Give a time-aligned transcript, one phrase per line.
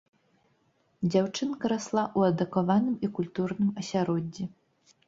[1.11, 4.53] Дзяўчынка расла ў адукаваным і культурным асяроддзі.